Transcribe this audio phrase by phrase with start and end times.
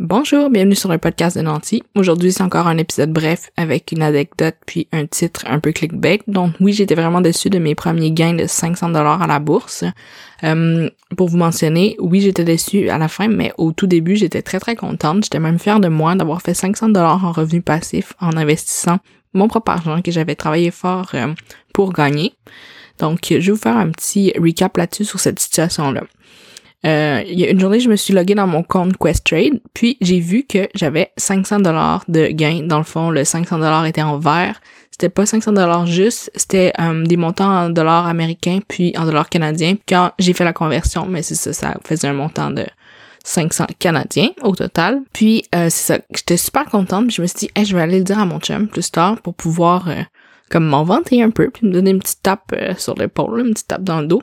[0.00, 1.82] Bonjour, bienvenue sur le podcast de Nancy.
[1.96, 6.20] Aujourd'hui, c'est encore un épisode bref avec une anecdote puis un titre un peu clickbait.
[6.28, 9.82] Donc oui, j'étais vraiment déçue de mes premiers gains de 500 dollars à la bourse.
[10.44, 14.40] Euh, pour vous mentionner, oui, j'étais déçue à la fin, mais au tout début, j'étais
[14.40, 15.24] très très contente.
[15.24, 18.98] J'étais même fière de moi d'avoir fait 500 dollars en revenus passifs en investissant
[19.34, 21.34] mon propre argent que j'avais travaillé fort euh,
[21.74, 22.34] pour gagner.
[23.00, 26.04] Donc, je vais vous faire un petit recap là-dessus sur cette situation-là.
[26.86, 29.96] Euh, il y a une journée, je me suis logué dans mon compte Questrade, puis
[30.00, 32.62] j'ai vu que j'avais 500 dollars de gain.
[32.64, 34.60] Dans le fond, le 500 dollars était en vert.
[34.92, 39.28] C'était pas 500 dollars juste, c'était euh, des montants en dollars américains puis en dollars
[39.28, 39.74] canadiens.
[39.74, 42.66] Puis quand j'ai fait la conversion, mais c'est ça, ça faisait un montant de
[43.24, 45.02] 500 canadiens au total.
[45.12, 47.06] Puis euh, c'est ça, j'étais super contente.
[47.06, 48.90] Puis je me suis dit, hey, je vais aller le dire à mon chum plus
[48.90, 49.88] tard pour pouvoir
[50.50, 53.68] comme m'en vanter un peu, puis me donner une petite tape sur l'épaule, une petite
[53.68, 54.22] tape dans le dos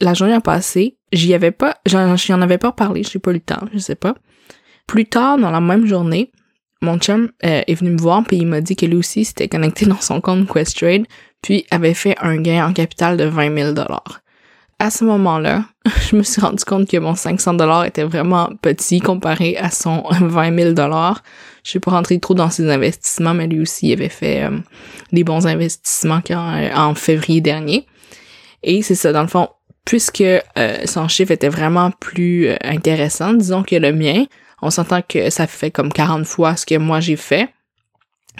[0.00, 3.40] la journée a passé, j'y avais pas, j'en avais pas parlé, j'ai pas eu le
[3.40, 4.14] temps, je sais pas.
[4.86, 6.30] Plus tard, dans la même journée,
[6.82, 9.48] mon chum euh, est venu me voir puis il m'a dit que lui aussi s'était
[9.48, 11.06] connecté dans son compte Questrade
[11.42, 14.20] puis avait fait un gain en capital de 20 000 dollars.
[14.78, 15.64] À ce moment-là,
[16.10, 20.04] je me suis rendu compte que mon 500 dollars était vraiment petit comparé à son
[20.20, 21.22] 20 000 dollars.
[21.64, 24.58] Je suis pas rentré trop dans ses investissements, mais lui aussi avait fait euh,
[25.12, 27.86] des bons investissements quand, en février dernier.
[28.62, 29.48] Et c'est ça, dans le fond,
[29.86, 30.42] puisque euh,
[30.84, 34.24] son chiffre était vraiment plus euh, intéressant, disons que le mien,
[34.60, 37.48] on s'entend que ça fait comme 40 fois ce que moi j'ai fait.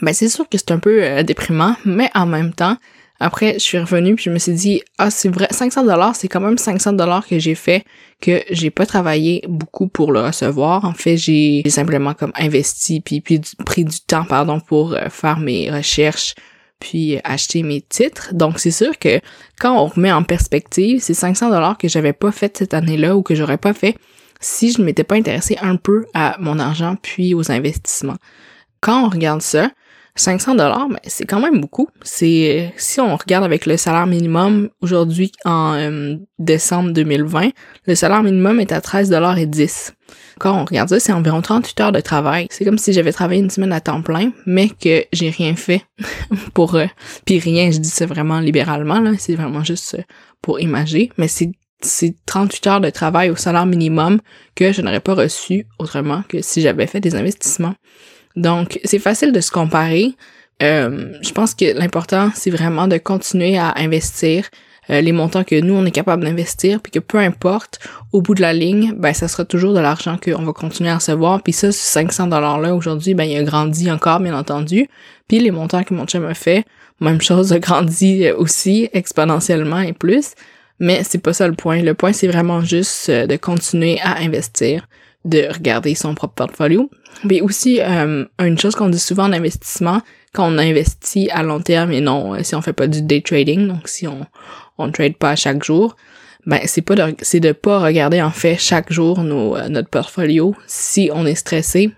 [0.00, 2.76] Ben c'est sûr que c'est un peu euh, déprimant, mais en même temps,
[3.18, 6.26] après je suis revenue puis je me suis dit ah c'est vrai 500 dollars c'est
[6.26, 7.84] quand même 500 dollars que j'ai fait
[8.20, 13.20] que j'ai pas travaillé beaucoup pour le recevoir en fait j'ai simplement comme investi puis
[13.20, 16.34] puis pris du temps pardon pour faire mes recherches
[16.82, 18.34] puis acheter mes titres.
[18.34, 19.20] Donc c'est sûr que
[19.60, 23.22] quand on remet en perspective, ces 500 dollars que j'avais pas fait cette année-là ou
[23.22, 23.96] que j'aurais pas fait
[24.40, 28.16] si je ne m'étais pas intéressé un peu à mon argent puis aux investissements.
[28.80, 29.70] Quand on regarde ça,
[30.14, 31.88] 500 dollars, mais c'est quand même beaucoup.
[32.02, 37.50] C'est si on regarde avec le salaire minimum aujourd'hui en euh, décembre 2020,
[37.86, 39.94] le salaire minimum est à 13 dollars et 10.
[40.38, 42.46] Quand on regarde ça, c'est environ 38 heures de travail.
[42.50, 45.82] C'est comme si j'avais travaillé une semaine à temps plein, mais que j'ai rien fait
[46.54, 46.86] pour euh,
[47.24, 50.02] puis rien, je dis ça vraiment libéralement là, c'est vraiment juste euh,
[50.42, 51.52] pour imager, mais c'est
[51.84, 54.20] c'est 38 heures de travail au salaire minimum
[54.54, 57.74] que je n'aurais pas reçu autrement que si j'avais fait des investissements.
[58.36, 60.14] Donc, c'est facile de se comparer.
[60.62, 64.48] Euh, je pense que l'important, c'est vraiment de continuer à investir
[64.90, 67.78] euh, les montants que nous, on est capable d'investir, puis que peu importe,
[68.12, 70.96] au bout de la ligne, ben ça sera toujours de l'argent qu'on va continuer à
[70.96, 71.42] recevoir.
[71.42, 74.88] Puis ça, ce 500 $-là, aujourd'hui, ben il a grandi encore, bien entendu.
[75.28, 76.64] Puis les montants que mon chum a fait,
[77.00, 80.34] même chose, a grandi aussi exponentiellement et plus.
[80.80, 81.82] Mais c'est pas ça le point.
[81.82, 84.88] Le point, c'est vraiment juste euh, de continuer à investir
[85.24, 86.90] de regarder son propre portfolio.
[87.24, 90.00] Mais aussi, euh, une chose qu'on dit souvent en investissement,
[90.32, 93.20] quand on investit à long terme et non euh, si on fait pas du day
[93.20, 94.26] trading, donc si on
[94.78, 95.96] on trade pas chaque jour,
[96.46, 99.90] ben c'est pas de c'est de pas regarder en fait chaque jour nos, euh, notre
[99.90, 101.92] portfolio si on est stressé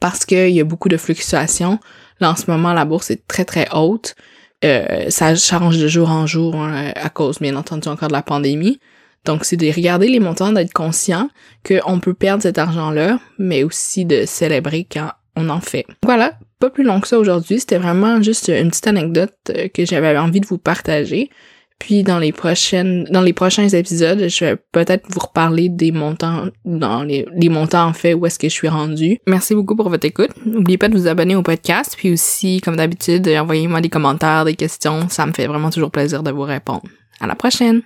[0.00, 1.78] parce qu'il y a beaucoup de fluctuations.
[2.20, 4.14] Là en ce moment la bourse est très très haute.
[5.08, 8.80] ça change de jour en jour hein, à cause bien entendu encore de la pandémie.
[9.26, 11.28] Donc, c'est de regarder les montants, d'être conscient
[11.66, 15.84] qu'on peut perdre cet argent-là, mais aussi de célébrer quand on en fait.
[16.02, 17.60] Voilà, pas plus long que ça aujourd'hui.
[17.60, 21.30] C'était vraiment juste une petite anecdote euh, que j'avais envie de vous partager.
[21.78, 26.46] Puis dans les prochaines, dans les prochains épisodes, je vais peut-être vous reparler des montants,
[26.64, 29.18] dans les, montants en fait où est-ce que je suis rendue.
[29.26, 30.30] Merci beaucoup pour votre écoute.
[30.46, 34.54] N'oubliez pas de vous abonner au podcast, puis aussi, comme d'habitude, envoyez-moi des commentaires, des
[34.54, 35.10] questions.
[35.10, 36.84] Ça me fait vraiment toujours plaisir de vous répondre.
[37.20, 37.82] À la prochaine!